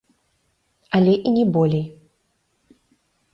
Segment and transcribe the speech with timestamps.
[0.99, 1.85] Але і не болей.